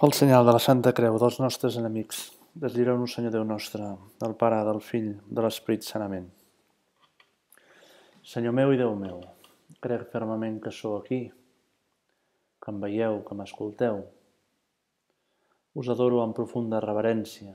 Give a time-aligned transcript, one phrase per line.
[0.00, 2.22] Pel senyal de la Santa Creu dels nostres enemics,
[2.56, 3.84] deslliureu-nos, Senyor Déu nostre,
[4.22, 6.30] del Pare, del Fill, de l'Esperit sanament.
[8.24, 9.18] Senyor meu i Déu meu,
[9.84, 11.18] crec fermament que sou aquí,
[12.64, 14.00] que em veieu, que m'escolteu.
[15.76, 17.52] Us adoro amb profunda reverència.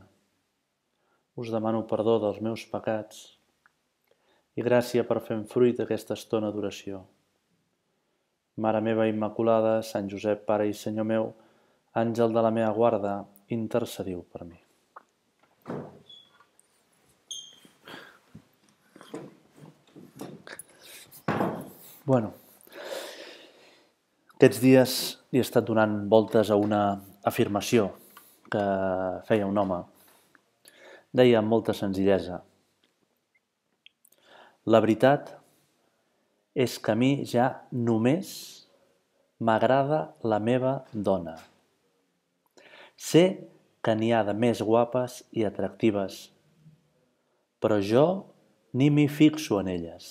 [1.41, 3.23] Us demano perdó dels meus pecats
[4.53, 7.01] i gràcia per fer fruit aquesta estona d'oració.
[8.61, 11.27] Mare meva Immaculada, Sant Josep, Pare i Senyor meu,
[11.95, 13.11] Àngel de la meva guarda,
[13.55, 14.57] intercediu per mi.
[22.05, 22.33] Bueno,
[24.35, 24.97] aquests dies
[25.31, 26.81] he estat donant voltes a una
[27.23, 27.87] afirmació
[28.51, 28.65] que
[29.31, 29.79] feia un home.
[31.15, 32.43] Deia amb molta senzillesa.
[34.67, 35.31] La veritat
[36.53, 38.29] és que a mi ja només
[39.39, 41.39] m'agrada la meva dona.
[42.95, 43.25] Sé
[43.83, 46.29] que n'hi ha de més guapes i atractives,
[47.59, 48.05] però jo
[48.73, 50.07] ni m'hi fixo en elles.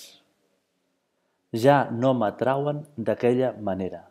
[1.55, 4.05] Ja no m'atrauen d'aquella manera.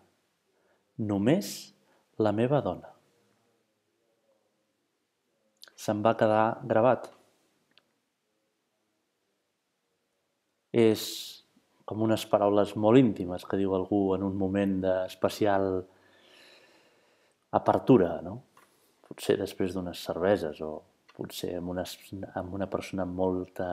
[0.98, 1.48] Només
[2.18, 2.90] la meva dona.
[5.74, 7.10] Se'm va quedar gravat.
[10.72, 11.02] És
[11.84, 15.84] com unes paraules molt íntimes que diu algú en un moment d'especial
[17.54, 18.40] apertura, no?
[19.14, 20.74] Potser després d'unes cerveses o
[21.14, 21.84] potser amb una,
[22.34, 23.68] amb una persona amb molta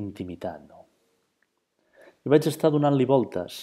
[0.00, 0.64] intimitat.
[0.64, 0.84] No?
[2.24, 3.58] I vaig estar donant-li voltes.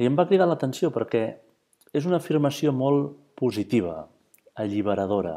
[0.00, 1.26] I em va cridar l'atenció perquè
[1.92, 4.06] és una afirmació molt positiva,
[4.56, 5.36] alliberadora,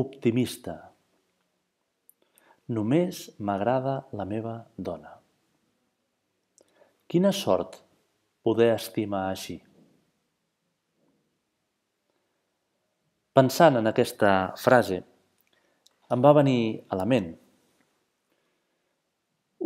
[0.00, 0.78] optimista.
[2.72, 5.12] Només m'agrada la meva dona.
[7.04, 7.82] Quina sort
[8.42, 9.60] poder estimar així.
[13.34, 14.28] Pensant en aquesta
[14.62, 15.00] frase,
[16.14, 17.32] em va venir a la ment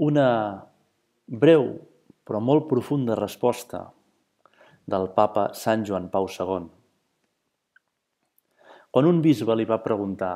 [0.09, 0.29] una
[1.43, 1.67] breu
[2.25, 3.83] però molt profunda resposta
[4.89, 6.71] del papa Sant Joan Pau II.
[8.89, 10.33] Quan un bisbe li va preguntar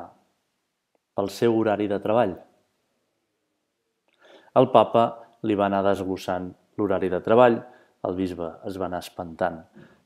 [1.17, 2.37] pel seu horari de treball,
[4.61, 5.09] el papa
[5.49, 7.61] li va anar desglossant l'horari de treball,
[8.05, 9.63] el bisbe es va anar espantant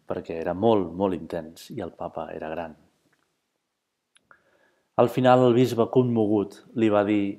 [0.08, 2.87] perquè era molt, molt intens i el papa era gran.
[4.98, 7.38] Al final el bisbe commogut li va dir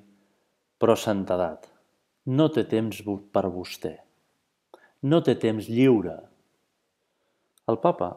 [0.79, 1.67] «Però santedat,
[2.31, 3.01] no té temps
[3.35, 3.97] per vostè.
[5.11, 6.15] No té temps lliure».
[7.69, 8.13] El papa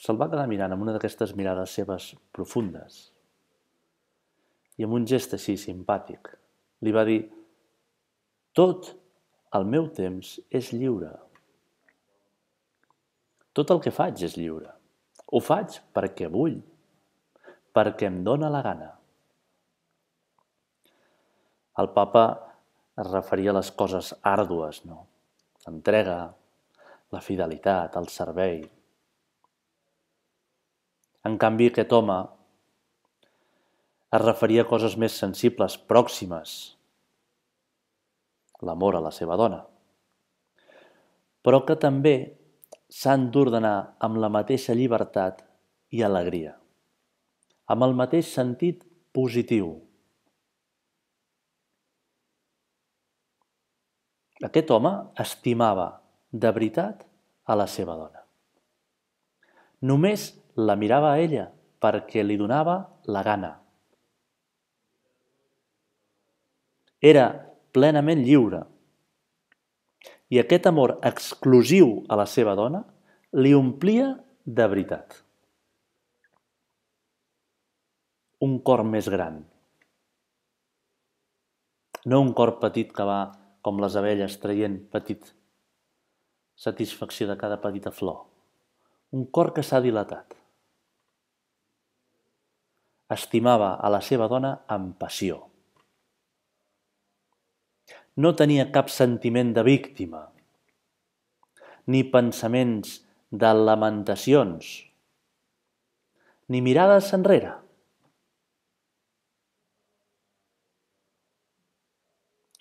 [0.00, 3.10] se'l va quedar mirant amb una d'aquestes mirades seves profundes
[4.80, 6.32] i amb un gest així simpàtic
[6.80, 7.20] li va dir
[8.56, 8.88] «Tot
[9.58, 11.12] el meu temps és lliure.
[13.52, 14.70] Tot el que faig és lliure.
[15.30, 16.56] Ho faig perquè vull
[17.74, 18.88] perquè em dóna la gana.
[21.80, 22.24] El papa
[23.00, 25.06] es referia a les coses àrdues, no?
[25.64, 26.18] L'entrega,
[27.14, 28.60] la fidelitat, el servei.
[31.28, 32.18] En canvi, aquest home
[34.10, 36.56] es referia a coses més sensibles, pròximes,
[38.66, 39.60] l'amor a la seva dona,
[41.40, 42.16] però que també
[42.90, 45.44] s'han d'ordenar amb la mateixa llibertat
[45.94, 46.59] i alegria
[47.70, 48.82] amb el mateix sentit
[49.14, 49.70] positiu.
[54.46, 54.92] Aquest home
[55.22, 55.86] estimava
[56.32, 57.04] de veritat
[57.44, 58.24] a la seva dona.
[59.86, 61.46] Només la mirava a ella
[61.80, 62.76] perquè li donava
[63.06, 63.52] la gana.
[67.00, 67.28] Era
[67.72, 68.64] plenament lliure.
[70.30, 72.82] I aquest amor exclusiu a la seva dona
[73.40, 74.12] li omplia
[74.44, 75.20] de veritat
[78.40, 79.42] un cor més gran.
[82.08, 83.20] No un cor petit que va
[83.60, 85.28] com les abelles traient petit
[86.56, 88.22] satisfacció de cada petita flor.
[89.12, 90.32] Un cor que s'ha dilatat.
[93.12, 95.42] Estimava a la seva dona amb passió.
[98.16, 100.26] No tenia cap sentiment de víctima,
[101.92, 103.00] ni pensaments
[103.30, 104.76] de lamentacions,
[106.48, 107.58] ni mirades enrere.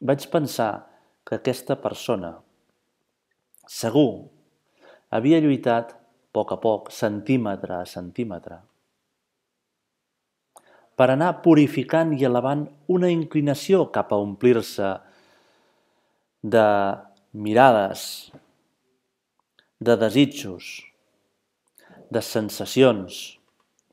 [0.02, 0.72] Vaig pensar
[1.28, 2.38] que aquesta persona
[3.70, 4.30] segur
[5.12, 6.00] havia lluitat a
[6.32, 8.60] poc a poc, centímetre a centímetre,
[11.00, 14.92] per anar purificant i elevant una inclinació cap a omplir-se
[16.44, 16.68] de
[17.34, 18.04] mirades,
[19.80, 20.70] de desitjos,
[22.12, 23.20] de sensacions,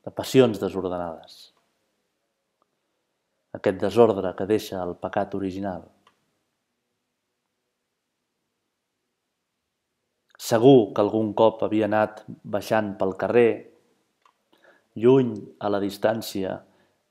[0.03, 1.37] de passions desordenades.
[3.57, 5.87] Aquest desordre que deixa el pecat original.
[10.47, 12.21] Segur que algun cop havia anat
[12.55, 13.51] baixant pel carrer,
[14.95, 16.53] lluny a la distància,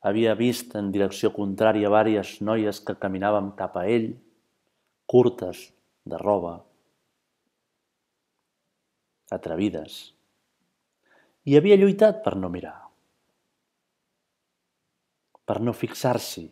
[0.06, 4.08] havia vist en direcció contrària vàries noies que caminàvem cap a ell,
[5.10, 5.66] curtes,
[6.06, 6.54] de roba,
[9.34, 9.98] atrevides.
[11.46, 12.76] I havia lluitat per no mirar,
[15.46, 16.48] per no fixar-s'hi,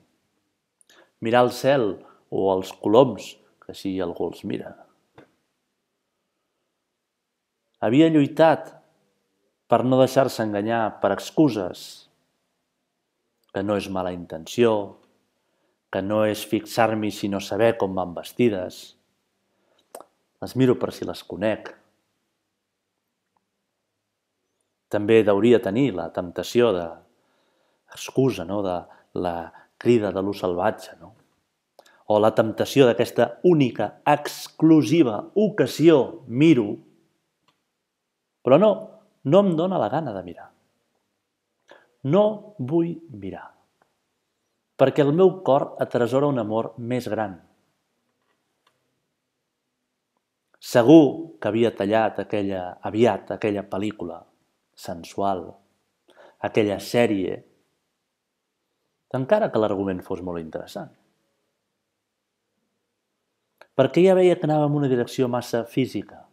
[1.24, 1.92] mirar el cel
[2.30, 4.83] o els coloms, que així algú els mira.
[7.84, 8.70] Havia lluitat
[9.68, 11.82] per no deixar-se enganyar per excuses,
[13.52, 14.70] que no és mala intenció,
[15.92, 18.78] que no és fixar-m'hi si no saber com van vestides.
[20.42, 21.68] Les miro per si les conec.
[24.90, 26.86] També hauria tenir la temptació de
[27.94, 28.62] excusa, no?
[28.64, 28.78] de
[29.20, 29.36] la
[29.78, 31.12] crida de l'ús salvatge, no?
[32.06, 36.83] o la temptació d'aquesta única, exclusiva ocasió, miro,
[38.44, 38.70] però no,
[39.24, 40.50] no em dóna la gana de mirar.
[42.12, 42.24] No
[42.58, 43.46] vull mirar.
[44.76, 47.38] Perquè el meu cor atresora un amor més gran.
[50.64, 54.20] Segur que havia tallat aquella, aviat aquella pel·lícula
[54.74, 55.46] sensual,
[56.44, 57.38] aquella sèrie,
[59.14, 60.90] encara que l'argument fos molt interessant.
[63.78, 66.23] Perquè ja veia que anava en una direcció massa física,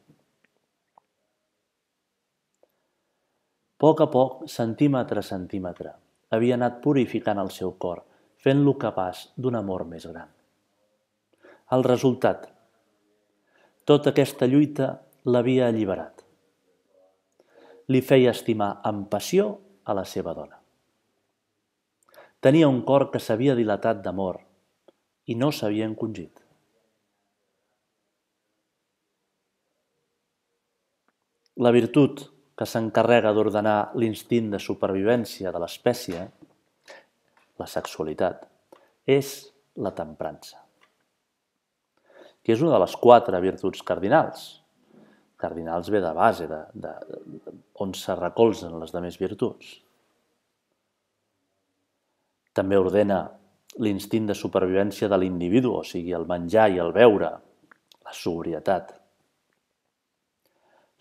[3.81, 5.95] poc a poc, centímetre a centímetre,
[6.29, 8.03] havia anat purificant el seu cor,
[8.37, 10.29] fent-lo capaç d'un amor més gran.
[11.73, 12.45] El resultat.
[13.89, 14.91] Tota aquesta lluita
[15.25, 16.21] l'havia alliberat.
[17.89, 19.47] Li feia estimar amb passió
[19.83, 20.59] a la seva dona.
[22.41, 24.39] Tenia un cor que s'havia dilatat d'amor
[25.25, 26.37] i no s'havia encongit.
[31.61, 32.23] La virtut
[32.61, 36.19] que s'encarrega d'ordenar l'instint de supervivència de l'espècie,
[37.57, 38.43] la sexualitat,
[39.09, 39.31] és
[39.81, 40.59] la temprança,
[42.45, 44.45] que és una de les quatre virtuts cardinals.
[45.41, 46.93] Cardinals ve de base, de, de,
[47.33, 49.73] de, on se recolzen les demés virtuts.
[52.53, 53.23] També ordena
[53.81, 57.33] l'instint de supervivència de l'individu, o sigui, el menjar i el beure,
[58.05, 58.99] la sobrietat.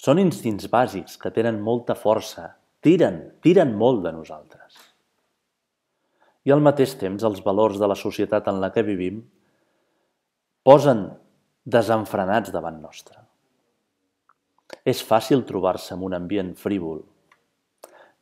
[0.01, 2.47] Són instints bàsics que tenen molta força,
[2.81, 4.79] tiren, tiren molt de nosaltres.
[6.49, 9.21] I al mateix temps els valors de la societat en la que vivim
[10.65, 11.05] posen
[11.77, 13.21] desenfrenats davant nostre.
[14.89, 17.03] És fàcil trobar-se en un ambient frívol,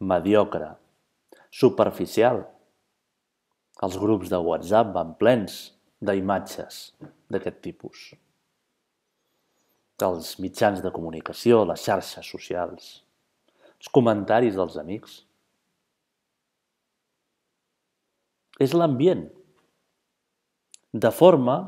[0.00, 0.74] mediocre,
[1.62, 2.42] superficial.
[3.86, 5.60] Els grups de WhatsApp van plens
[6.02, 6.88] d'imatges
[7.30, 8.08] d'aquest tipus
[9.98, 12.90] dels mitjans de comunicació, les xarxes socials,
[13.78, 15.22] els comentaris dels amics.
[18.62, 19.26] És l'ambient.
[20.94, 21.58] De forma,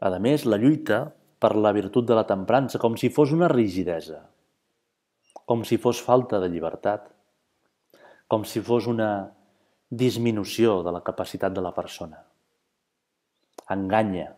[0.00, 1.00] a més, la lluita
[1.40, 4.22] per la virtut de la temprança, com si fos una rigidesa,
[5.44, 7.10] com si fos falta de llibertat,
[8.28, 9.10] com si fos una
[9.90, 12.18] disminució de la capacitat de la persona.
[13.70, 14.32] Enganya,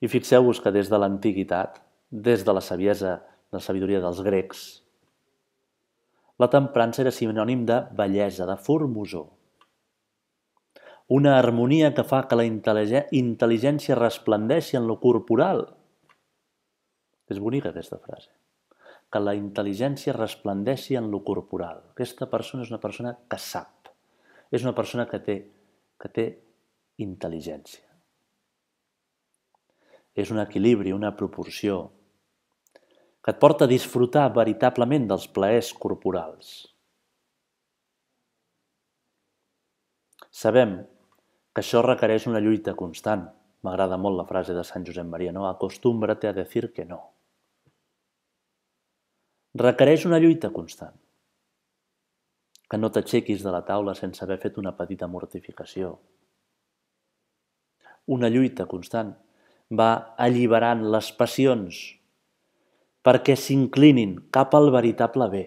[0.00, 3.18] i fixeu-vos que des de l'antiguitat, des de la saviesa,
[3.50, 4.66] de la sabidoria dels grecs,
[6.38, 9.26] la temprança era sinònim de bellesa, de formosor.
[11.10, 15.64] Una harmonia que fa que la intel·ligència resplendeixi en lo corporal.
[17.32, 18.30] És bonica aquesta frase.
[19.10, 21.80] Que la intel·ligència resplendeixi en lo corporal.
[21.96, 23.90] Aquesta persona és una persona que sap.
[24.52, 25.38] És una persona que té,
[25.98, 26.30] que té
[27.02, 27.87] intel·ligència
[30.18, 31.78] és un equilibri, una proporció,
[33.22, 36.52] que et porta a disfrutar veritablement dels plaers corporals.
[40.38, 40.78] Sabem
[41.52, 43.28] que això requereix una lluita constant.
[43.66, 45.48] M'agrada molt la frase de Sant Josep Maria, no?
[45.48, 46.98] Acostúmbrate a decir que no.
[49.58, 50.94] Requereix una lluita constant.
[52.70, 55.96] Que no t'aixequis de la taula sense haver fet una petita mortificació.
[58.14, 59.16] Una lluita constant
[59.70, 61.78] va alliberant les passions
[63.04, 65.44] perquè s'inclinin cap al veritable bé.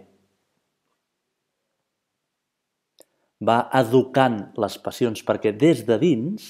[3.41, 6.45] Va educant les passions perquè des de dins,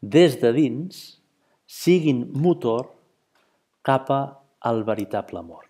[0.00, 1.02] des de dins,
[1.68, 2.88] siguin motor
[3.84, 4.22] cap a
[4.70, 5.68] el veritable amor.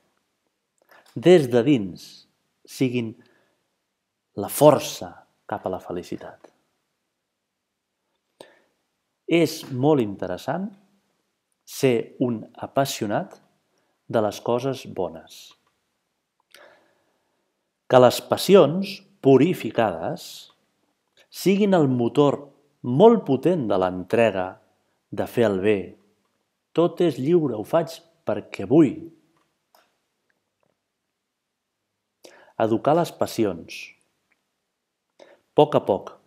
[1.14, 2.06] Des de dins
[2.64, 3.12] siguin
[4.38, 5.12] la força
[5.46, 6.51] cap a la felicitat.
[9.32, 10.68] És molt interessant
[11.64, 13.38] ser un apassionat
[14.12, 15.38] de les coses bones.
[17.88, 20.26] Que les passions purificades
[21.32, 22.38] siguin el motor
[22.82, 24.46] molt potent de l'entrega
[25.12, 25.78] de fer el bé.
[26.76, 28.96] Tot és lliure, ho faig perquè vull.
[32.62, 33.78] Educar les passions.
[35.56, 36.21] Poc a poc.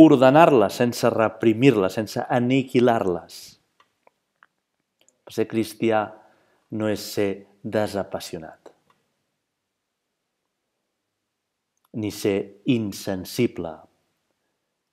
[0.00, 3.38] Ordenar-les sense reprimir-les, sense aniquilar-les.
[5.32, 6.06] Ser cristià
[6.72, 7.28] no és ser
[7.62, 8.72] desapassionat,
[12.00, 13.74] ni ser insensible,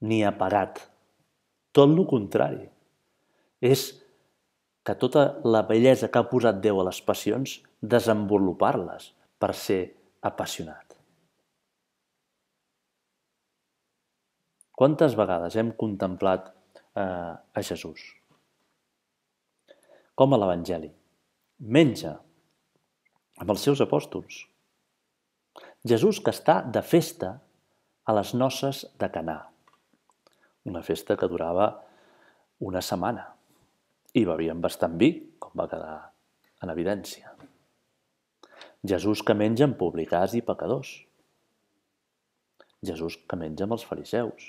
[0.04, 0.84] ni apagat.
[1.72, 2.68] Tot el contrari.
[3.62, 3.90] És
[4.84, 9.82] que tota la bellesa que ha posat Déu a les passions, desenvolupar-les per ser
[10.26, 10.89] apassionat.
[14.80, 16.46] Quantes vegades hem contemplat
[16.96, 17.04] eh,
[17.36, 18.00] a Jesús?
[20.16, 20.88] Com a l'Evangeli.
[21.76, 22.14] Menja
[23.44, 24.38] amb els seus apòstols.
[25.84, 27.34] Jesús que està de festa
[28.08, 29.36] a les noces de Canà.
[30.72, 31.68] Una festa que durava
[32.64, 33.26] una setmana
[34.16, 35.10] i bevien bastant vi,
[35.44, 35.98] com va quedar
[36.64, 37.34] en evidència.
[38.88, 40.94] Jesús que menja amb publicars i pecadors.
[42.80, 44.48] Jesús que menja amb els fariseus.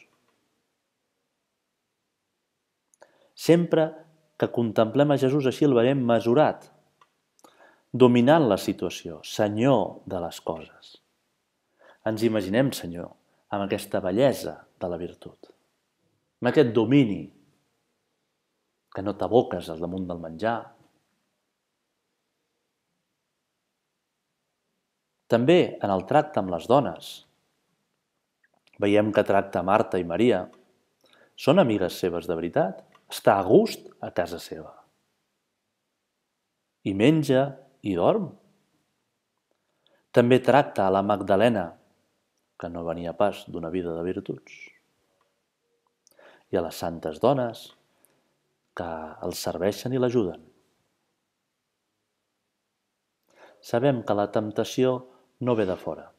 [3.41, 3.87] Sempre
[4.41, 6.67] que contemplem a Jesús així el veiem mesurat,
[7.93, 10.91] dominant la situació, senyor de les coses.
[12.09, 13.09] Ens imaginem, Senyor,
[13.53, 15.51] amb aquesta bellesa de la virtut,
[16.41, 17.23] amb aquest domini
[18.91, 20.59] que no t'aboques al damunt del menjar.
[25.31, 27.11] També en el tracte amb les dones.
[28.83, 30.45] Veiem que tracta Marta i Maria.
[31.39, 32.90] Són amigues seves de veritat?
[33.11, 34.71] Està a gust a casa seva.
[36.87, 37.43] I menja
[37.83, 38.31] i dorm.
[40.15, 41.67] També tracta a la Magdalena,
[42.61, 44.55] que no venia pas d'una vida de virtuts.
[46.51, 47.67] I a les santes dones,
[48.79, 48.89] que
[49.27, 50.43] el serveixen i l'ajuden.
[53.61, 54.97] Sabem que la temptació
[55.45, 56.11] no ve de fora,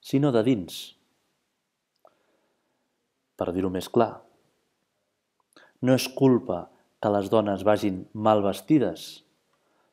[0.00, 0.78] sinó de dins.
[3.38, 4.12] Per dir-ho més clar,
[5.82, 6.66] no és culpa
[6.98, 9.06] que les dones vagin mal vestides,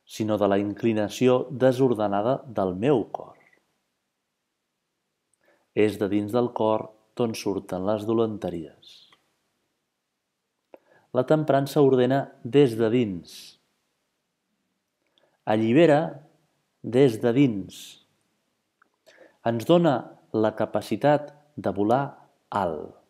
[0.05, 3.35] sinó de la inclinació desordenada del meu cor.
[5.75, 6.87] És de dins del cor
[7.17, 8.95] d'on surten les dolenteries.
[11.15, 13.35] La temprança ordena des de dins.
[15.45, 16.01] Allibera
[16.81, 17.79] des de dins.
[19.45, 19.95] Ens dona
[20.33, 22.03] la capacitat de volar
[22.49, 23.04] alt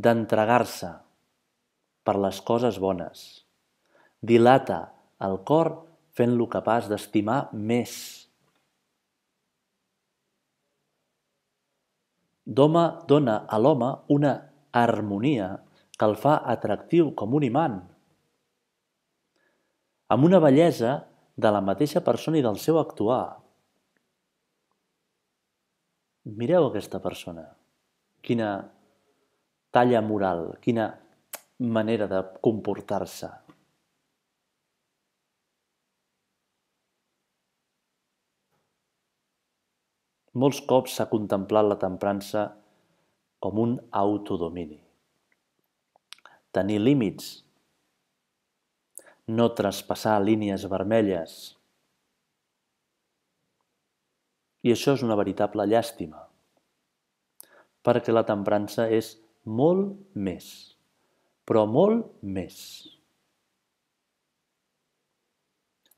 [0.00, 0.90] d'entregar-se
[2.06, 3.24] per les coses bones.
[4.24, 4.80] Dilata
[5.26, 5.72] el cor
[6.16, 7.92] fent-lo capaç d'estimar més.
[12.60, 14.32] Doma dona a l'home una
[14.72, 15.50] harmonia
[15.98, 17.76] que el fa atractiu com un imant,
[20.10, 20.96] amb una bellesa
[21.36, 23.22] de la mateixa persona i del seu actuar.
[26.40, 27.44] Mireu aquesta persona.
[28.24, 28.50] Quina
[29.70, 30.88] talla moral, quina
[31.58, 33.30] manera de comportar-se.
[40.40, 42.44] Molts cops s'ha contemplat la temprança
[43.42, 44.78] com un autodomini.
[46.54, 47.30] Tenir límits,
[49.26, 51.34] no traspassar línies vermelles.
[54.66, 56.22] I això és una veritable llàstima,
[57.86, 60.46] perquè la temprança és molt més,
[61.48, 62.56] però molt més.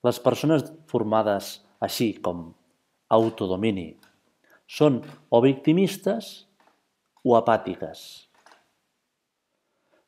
[0.03, 2.49] Les persones formades així com
[3.13, 3.93] autodomini
[4.67, 6.33] són o victimistes
[7.23, 8.03] o apàtiques.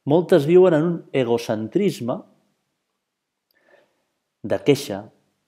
[0.04, 2.18] Moltes viuen en un egocentrisme
[4.44, 5.04] de queixa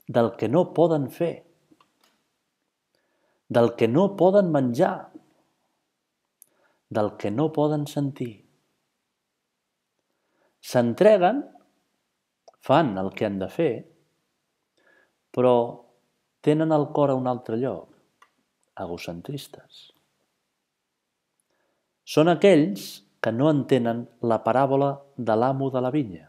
[0.09, 1.35] del que no poden fer,
[3.53, 5.11] del que no poden menjar,
[6.89, 8.47] del que no poden sentir.
[10.67, 11.43] S'entreguen,
[12.67, 13.73] fan el que han de fer,
[15.35, 15.55] però
[16.43, 17.91] tenen el cor a un altre lloc,
[18.83, 19.91] egocentristes.
[22.07, 22.87] Són aquells
[23.23, 26.29] que no entenen la paràbola de l'amo de la vinya.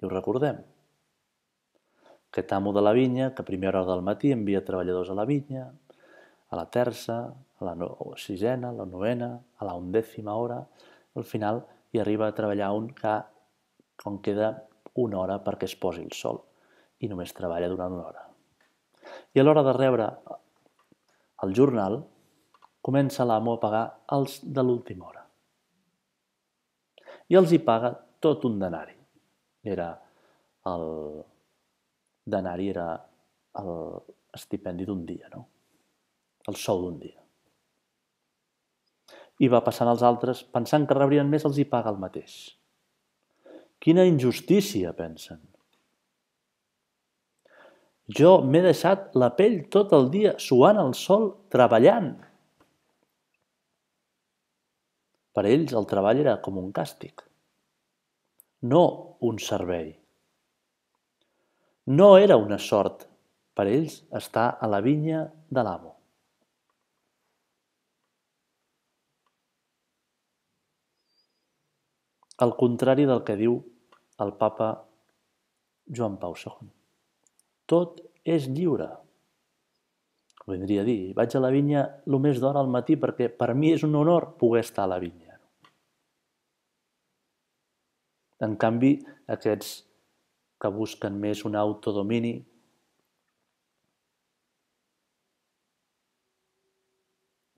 [0.00, 0.58] I ho recordem.
[2.30, 5.26] Aquest amo de la vinya, que a primera hora del matí envia treballadors a la
[5.26, 5.68] vinya,
[6.50, 7.20] a la terça,
[7.60, 10.60] a la sisena, a la novena, a la undècima hora,
[11.14, 11.62] al final
[11.92, 13.16] hi arriba a treballar un que,
[14.00, 14.52] quan queda
[15.00, 16.40] una hora perquè es posi el sol
[17.00, 18.24] i només treballa durant una hora.
[19.34, 20.06] I a l'hora de rebre
[21.44, 22.00] el jornal,
[22.80, 23.84] comença l'amo a pagar
[24.16, 25.24] els de l'última hora.
[27.30, 28.96] I els hi paga tot un denari.
[29.62, 29.92] Era
[30.70, 30.86] el
[32.30, 32.88] denari era
[33.60, 35.46] l'estipendi d'un dia, no?
[36.48, 37.20] El sou d'un dia.
[39.40, 42.34] I va passant als altres, pensant que rebrien més, els hi paga el mateix.
[43.80, 45.40] Quina injustícia, pensen.
[48.18, 52.10] Jo m'he deixat la pell tot el dia suant al sol, treballant.
[55.30, 57.22] Per ells el treball era com un càstig,
[58.72, 58.82] no
[59.30, 59.92] un servei.
[61.86, 63.06] No era una sort
[63.54, 65.99] per ells estar a la vinya de l'amo.
[72.40, 73.58] Al contrari del que diu
[74.24, 74.70] el papa
[75.96, 76.70] Joan Pau II.
[77.68, 78.88] Tot és lliure.
[80.50, 83.74] Vindria a dir, vaig a la vinya el més d'hora al matí perquè per mi
[83.74, 85.36] és un honor poder estar a la vinya.
[88.40, 88.94] En canvi,
[89.28, 89.74] aquests
[90.60, 92.32] que busquen més un autodomini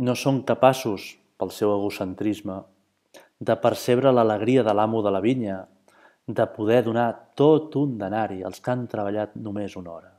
[0.02, 2.60] no són capaços, pel seu egocentrisme,
[3.42, 5.56] de percebre l'alegria de l'amo de la vinya,
[6.26, 10.12] de poder donar tot un denari als que han treballat només una hora.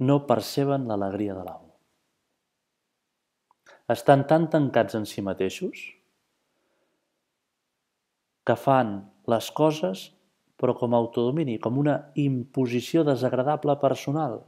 [0.00, 1.74] No perceben l'alegria de l'amo.
[3.92, 5.84] Estan tan tancats en si mateixos
[8.48, 8.96] que fan
[9.28, 10.08] les coses
[10.56, 14.38] però com a autodomini, com una imposició desagradable personal.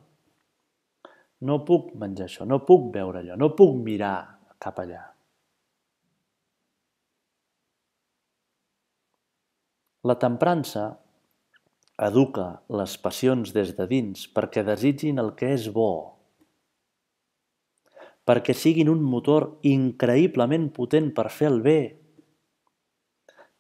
[1.45, 5.03] No puc menjar això, no puc veure allò, no puc mirar cap allà.
[10.07, 10.85] La temprança
[12.07, 16.17] educa les passions des de dins perquè desitgin el que és bo,
[18.27, 21.81] perquè siguin un motor increïblement potent per fer el bé.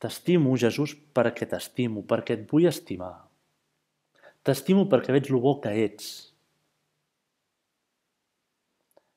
[0.02, 3.14] T'estimo, Jesús, perquè t'estimo, perquè et vull estimar.
[4.44, 6.25] T'estimo perquè veig lo bo que ets.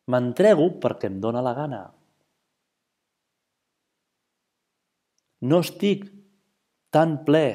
[0.09, 1.81] M'entrego perquè em dóna la gana.
[5.45, 6.07] No estic
[6.91, 7.45] tan ple,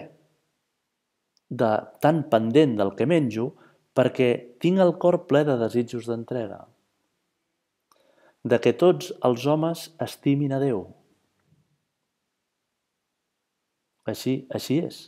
[1.50, 1.70] de,
[2.04, 3.50] tan pendent del que menjo,
[3.94, 4.28] perquè
[4.62, 6.62] tinc el cor ple de desitjos d'entrega.
[8.44, 10.84] De que tots els homes estimin a Déu.
[14.10, 14.98] Així, així és.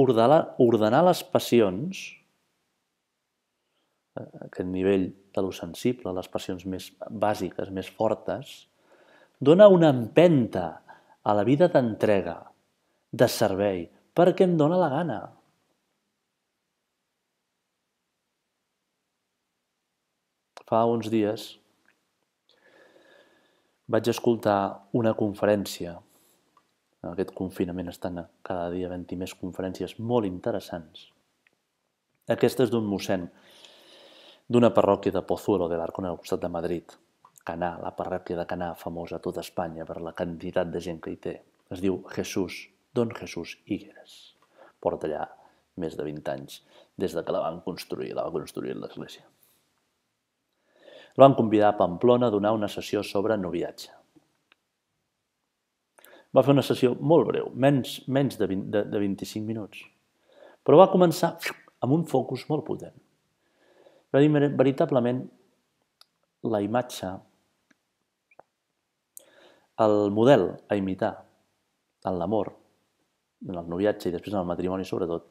[0.00, 2.06] Ordenar, ordenar les passions
[4.16, 8.54] aquest nivell de lo sensible, les passions més bàsiques, més fortes,
[9.40, 10.66] dona una empenta
[11.22, 12.36] a la vida d'entrega,
[13.12, 15.20] de servei, perquè em dóna la gana.
[20.70, 21.48] Fa uns dies
[23.90, 25.96] vaig escoltar una conferència.
[27.02, 31.08] En aquest confinament estan cada dia havent-hi més conferències molt interessants.
[32.30, 33.26] Aquestes d'un mossèn
[34.50, 36.96] d'una parròquia de Pozuelo de l'Arcona al costat de Madrid.
[37.46, 41.12] Canà, la parròquia de Canà, famosa a tota Espanya per la quantitat de gent que
[41.12, 41.34] hi té.
[41.70, 42.56] Es diu Jesús,
[42.92, 44.16] Don Jesús Higueras.
[44.82, 45.28] Porta allà
[45.78, 46.64] més de 20 anys,
[46.98, 49.22] des de que la van construir, la va construir l'església.
[51.14, 53.92] La van convidar a Pamplona a donar una sessió sobre noviatge.
[56.34, 59.84] Va fer una sessió molt breu, menys, menys de, 20, de, de 25 minuts.
[60.66, 61.36] Però va començar
[61.80, 62.98] amb un focus molt potent
[64.10, 64.22] però
[64.58, 65.22] veritablement
[66.50, 67.10] la imatge,
[69.80, 71.12] el model a imitar
[72.04, 72.52] en l'amor,
[73.48, 75.28] en el noviatge i després en el matrimoni sobretot,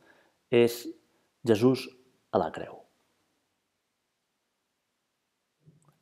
[0.50, 0.82] és
[1.46, 1.86] Jesús
[2.32, 2.80] a la creu.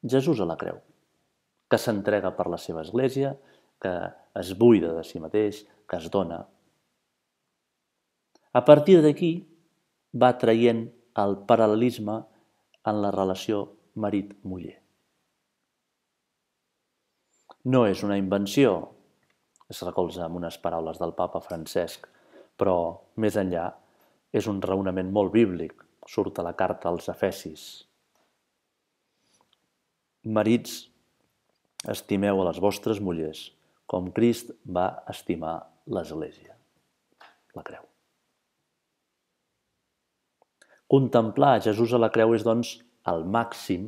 [0.07, 0.79] Jesús a la creu,
[1.67, 3.33] que s'entrega per la seva església,
[3.81, 3.93] que
[4.39, 6.39] es buida de si mateix, que es dona.
[8.53, 9.31] A partir d'aquí
[10.15, 10.87] va traient
[11.19, 12.21] el paral·lelisme
[12.87, 13.63] en la relació
[13.95, 14.75] marit-muller.
[17.67, 18.75] No és una invenció,
[19.67, 22.07] es recolza amb unes paraules del papa Francesc,
[22.55, 22.77] però
[23.19, 23.65] més enllà
[24.31, 27.65] és un raonament molt bíblic, surt a la carta als Efesis.
[30.23, 30.79] Marits,
[31.91, 33.43] estimeu a les vostres mullers
[33.87, 36.55] com Crist va estimar l'Església,
[37.55, 37.96] la creu.
[40.87, 42.77] Contemplar Jesús a la creu és, doncs,
[43.11, 43.87] el màxim,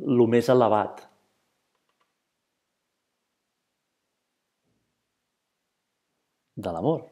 [0.00, 1.02] el més elevat
[6.56, 7.02] de l'amor.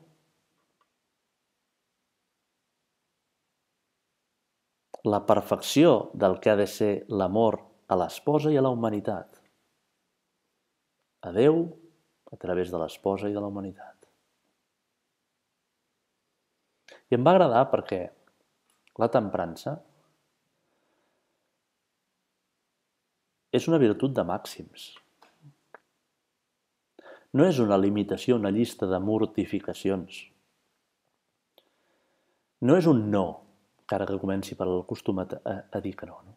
[5.08, 9.40] La perfecció del que ha de ser l'amor a l'esposa i a la humanitat.
[11.24, 11.64] A Déu
[12.32, 13.99] a través de l'esposa i de la humanitat.
[17.10, 18.00] I em va agradar perquè
[19.02, 19.76] la temprança
[23.50, 24.90] és una virtut de màxims.
[27.34, 30.20] No és una limitació, una llista de mortificacions.
[32.66, 33.24] No és un no,
[33.82, 36.36] encara que comenci per el costum a, a, a dir que no, no.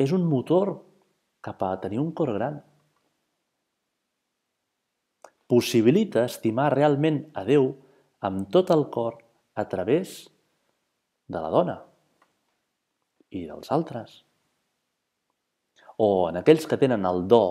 [0.00, 0.76] És un motor
[1.44, 2.60] cap a tenir un cor gran.
[5.50, 7.72] Possibilita estimar realment a Déu
[8.26, 9.16] amb tot el cor
[9.58, 10.28] a través
[11.26, 11.78] de la dona
[13.34, 14.20] i dels altres.
[15.98, 17.42] O en aquells que tenen el do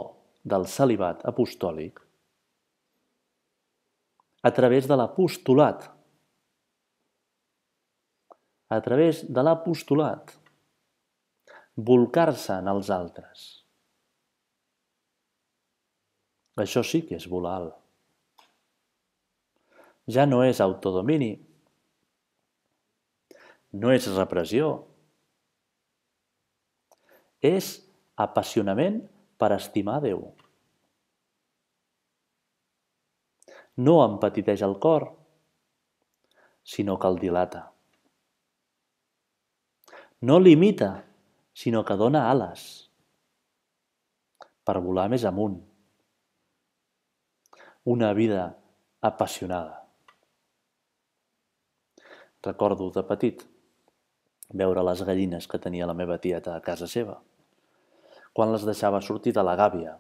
[0.47, 1.99] del celibat apostòlic,
[4.41, 5.89] a través de l'apostolat.
[8.69, 10.35] A través de l'apostolat.
[11.75, 13.45] Volcar-se en els altres.
[16.59, 17.88] Això sí que és volar alt.
[20.09, 21.35] Ja no és autodomini,
[23.77, 24.71] no és repressió,
[27.45, 27.75] és
[28.17, 29.03] apassionament
[29.39, 30.23] per estimar Déu.
[33.79, 35.05] No empetiteix el cor,
[36.67, 37.69] sinó que el dilata.
[40.21, 41.05] No limita,
[41.55, 42.65] sinó que dona ales
[44.67, 45.55] per volar més amunt.
[47.87, 48.43] Una vida
[49.01, 49.78] apassionada.
[52.45, 53.41] Recordo de petit
[54.61, 57.17] veure les gallines que tenia la meva tieta a casa seva.
[58.31, 59.97] Quan les deixava sortir de la gàbia,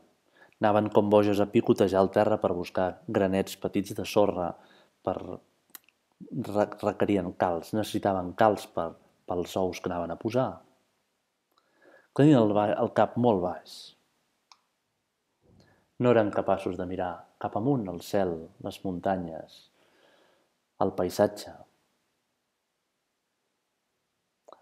[0.61, 4.53] anaven com boges a picotejar el terra per buscar granets petits de sorra,
[5.03, 5.17] per...
[6.85, 8.89] requerien calç, necessitaven calç per,
[9.27, 10.49] pels ous que anaven a posar.
[12.15, 13.79] Tenien el, el cap molt baix.
[15.99, 19.65] No eren capaços de mirar cap amunt, el cel, les muntanyes,
[20.83, 21.59] el paisatge,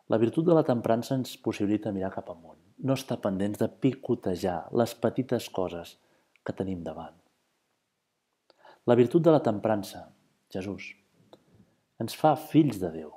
[0.07, 4.59] la virtut de la temprança ens possibilita mirar cap amunt, no estar pendents de picotejar
[4.81, 5.97] les petites coses
[6.47, 7.15] que tenim davant.
[8.87, 10.05] La virtut de la temprança,
[10.53, 10.93] Jesús,
[11.99, 13.11] ens fa fills de Déu,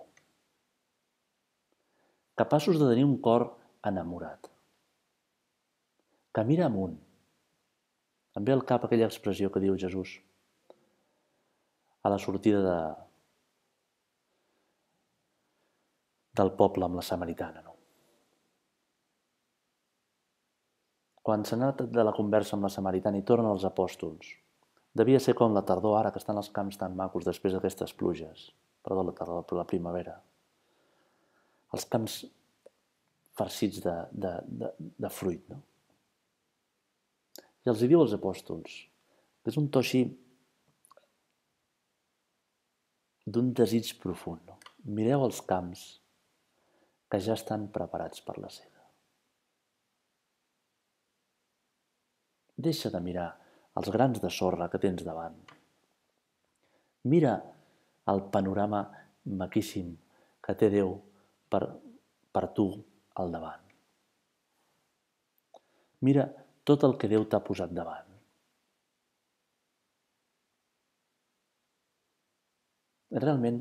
[2.40, 3.46] capaços de tenir un cor
[3.86, 4.50] enamorat,
[6.34, 6.98] que mira amunt.
[8.38, 10.18] Em ve al cap aquella expressió que diu Jesús
[12.02, 12.76] a la sortida de,
[16.40, 17.62] del poble amb la samaritana.
[17.66, 17.76] No?
[21.22, 24.32] Quan s'ha anat de la conversa amb la samaritana i tornen els apòstols,
[24.96, 28.48] devia ser com la tardor ara que estan els camps tan macos després d'aquestes pluges.
[28.82, 30.16] Perdó, la tardor, però la primavera.
[31.76, 32.22] Els camps
[33.36, 34.72] farcits de, de, de,
[35.04, 35.60] de fruit, no?
[37.60, 38.72] I els hi diu als apòstols,
[39.46, 40.00] és un to així
[43.28, 44.40] d'un desig profund.
[44.48, 44.56] No?
[44.96, 45.99] Mireu els camps
[47.10, 48.84] que ja estan preparats per la seda.
[52.60, 53.30] Deixa de mirar
[53.80, 55.38] els grans de sorra que tens davant.
[57.10, 57.32] Mira
[58.12, 58.82] el panorama
[59.42, 59.94] maquíssim
[60.44, 60.92] que té Déu
[61.52, 61.62] per,
[62.34, 62.68] per tu
[63.22, 63.66] al davant.
[66.06, 66.28] Mira
[66.68, 68.06] tot el que Déu t'ha posat davant.
[73.10, 73.58] Realment,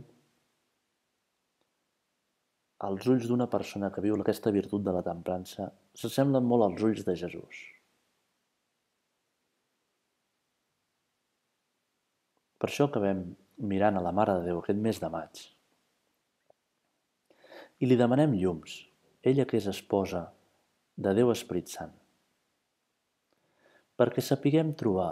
[2.87, 5.67] els ulls d'una persona que viu aquesta virtut de la temprança
[5.99, 7.63] s'assemblen molt als ulls de Jesús.
[12.59, 13.23] Per això acabem
[13.71, 15.43] mirant a la Mare de Déu aquest mes de maig.
[17.79, 18.75] I li demanem llums,
[19.23, 20.25] ella que és esposa
[20.99, 21.91] de Déu Esperit Sant,
[23.99, 25.11] perquè sapiguem trobar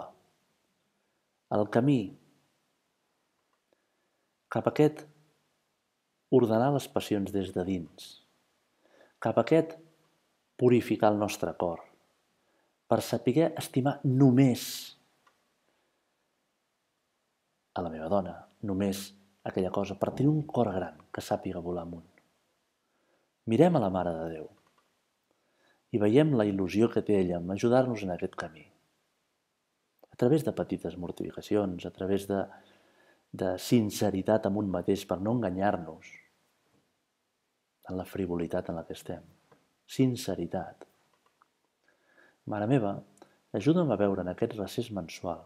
[1.56, 2.00] el camí
[4.52, 5.04] cap a aquest
[6.30, 8.08] ordenar les passions des de dins,
[9.18, 9.76] cap a aquest
[10.60, 11.80] purificar el nostre cor,
[12.88, 14.64] per saber estimar només
[17.78, 18.34] a la meva dona,
[18.66, 19.12] només
[19.48, 22.06] aquella cosa, per tenir un cor gran que sàpiga volar amunt.
[23.48, 24.48] Mirem a la Mare de Déu.
[25.88, 28.66] i veiem la il·lusió que té ella en ajudar-nos en aquest camí.
[30.12, 32.42] A través de petites mortificacions, a través de,
[33.32, 36.08] de sinceritat amb un mateix per no enganyar-nos
[37.88, 39.22] en la frivolitat en la que estem.
[39.88, 40.84] Sinceritat.
[42.48, 42.94] Mare meva,
[43.56, 45.44] ajuda'm a veure en aquest recés mensual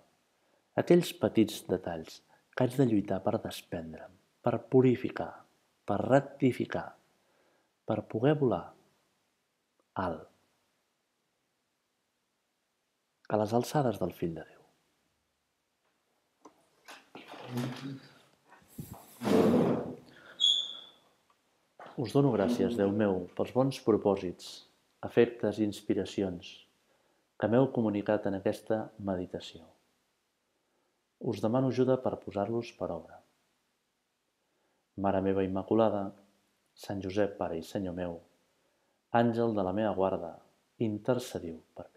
[0.78, 2.20] aquells petits detalls
[2.56, 5.32] que haig de lluitar per desprendre'm, per purificar,
[5.86, 6.88] per rectificar,
[7.86, 8.64] per poder volar
[10.02, 10.28] alt,
[13.32, 14.61] a les alçades del fill de Déu.
[22.02, 24.46] Us dono gràcies, Déu meu, pels bons propòsits,
[25.04, 26.48] efectes i inspiracions
[27.36, 28.78] que m'heu comunicat en aquesta
[29.10, 29.66] meditació.
[31.32, 33.20] Us demano ajuda per posar-los per obra.
[35.04, 36.04] Mare meva Immaculada,
[36.86, 38.20] Sant Josep, Pare i Senyor meu,
[39.20, 40.38] àngel de la meva guarda,
[40.88, 41.91] intercediu per mi.